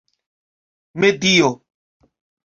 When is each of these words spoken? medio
medio 0.99 1.51